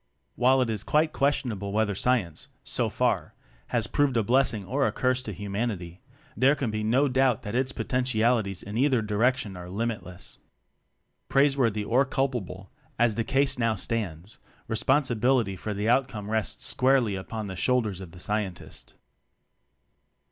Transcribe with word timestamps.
While 0.35 0.61
it 0.63 0.71
is 0.71 0.83
quite 0.83 1.13
questionable 1.13 1.71
whether 1.71 1.93
Science, 1.93 2.47
so 2.63 2.89
far, 2.89 3.35
has 3.67 3.85
proved 3.85 4.17
a 4.17 4.23
blessing 4.23 4.65
or 4.65 4.87
a 4.87 4.91
curse 4.91 5.21
to 5.21 5.31
Humanity, 5.31 6.01
there 6.35 6.55
can 6.55 6.71
be 6.71 6.83
no 6.83 7.07
doubt 7.07 7.43
that 7.43 7.53
its 7.53 7.71
poten 7.71 8.01
tialities 8.01 8.63
in 8.63 8.79
either 8.79 9.03
direction 9.03 9.55
are 9.55 9.69
limit 9.69 10.03
less. 10.03 10.39
Praiseworthy 11.29 11.83
or 11.83 12.03
culpable, 12.03 12.71
as 12.97 13.13
the 13.13 13.23
case 13.23 13.59
now 13.59 13.75
stands, 13.75 14.39
responsibility 14.67 15.55
for 15.55 15.71
the 15.75 15.87
outcome 15.87 16.31
rests 16.31 16.65
squarely 16.65 17.13
upon 17.13 17.45
the 17.45 17.55
shoulders 17.55 17.99
of 18.01 18.09
the 18.11 18.19
Scientist. 18.19 18.95